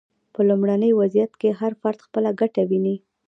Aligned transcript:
په 0.33 0.39
لومړني 0.49 0.91
وضعیت 0.99 1.31
کې 1.41 1.49
هر 1.59 1.71
فرد 1.81 1.99
خپله 2.05 2.29
ګټه 2.39 2.61
ویني. 2.69 2.95